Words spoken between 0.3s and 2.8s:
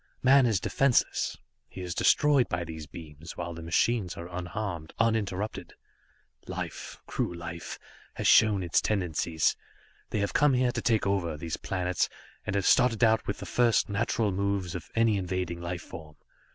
is defenseless, he is destroyed by